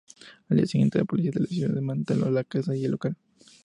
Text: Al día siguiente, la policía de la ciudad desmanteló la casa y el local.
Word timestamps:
Al 0.49 0.57
día 0.57 0.65
siguiente, 0.65 0.97
la 0.97 1.05
policía 1.05 1.29
de 1.29 1.41
la 1.41 1.45
ciudad 1.45 1.75
desmanteló 1.75 2.31
la 2.31 2.43
casa 2.43 2.75
y 2.75 2.85
el 2.85 2.91
local. 2.93 3.15